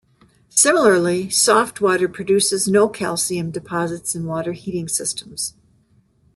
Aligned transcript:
Similarly, 0.49 1.29
soft 1.29 1.79
water 1.79 2.07
produces 2.09 2.67
no 2.67 2.89
calcium 2.89 3.51
deposits 3.51 4.15
in 4.15 4.25
water 4.25 4.53
heating 4.53 4.87
systems. 4.87 5.53